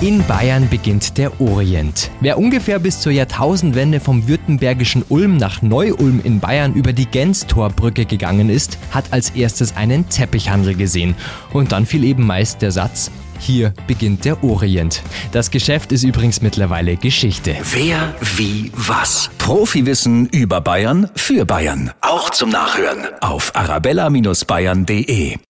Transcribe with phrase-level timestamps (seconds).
[0.00, 2.12] In Bayern beginnt der Orient.
[2.20, 8.04] Wer ungefähr bis zur Jahrtausendwende vom württembergischen Ulm nach Neu-Ulm in Bayern über die Genstorbrücke
[8.04, 11.16] gegangen ist, hat als erstes einen Teppichhandel gesehen.
[11.52, 15.02] Und dann fiel eben meist der Satz, hier beginnt der Orient.
[15.32, 17.56] Das Geschäft ist übrigens mittlerweile Geschichte.
[17.72, 19.30] Wer, wie, was?
[19.38, 21.90] Profiwissen über Bayern für Bayern.
[22.02, 25.38] Auch zum Nachhören auf arabella-bayern.de.